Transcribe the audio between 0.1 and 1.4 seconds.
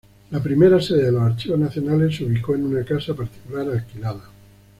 La primera sede de los